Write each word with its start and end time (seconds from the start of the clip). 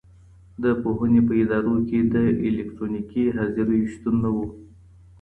د 0.63 0.65
پوهنې 0.81 1.21
په 1.27 1.33
ادارو 1.41 1.75
کي 1.87 1.99
د 2.13 2.15
الکترونیکي 2.47 3.23
حاضریو 3.37 3.91
شتون 3.93 4.15
نه 4.23 4.29
و. 4.35 4.37